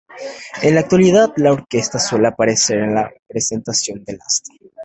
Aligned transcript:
En 0.63 0.73
la 0.73 0.79
actualidad, 0.81 1.31
la 1.37 1.53
orquesta 1.53 1.99
suele 1.99 2.29
aparecer 2.29 2.79
en 2.79 2.95
las 2.95 3.13
presentaciones 3.27 4.03
de 4.07 4.17
Last. 4.17 4.47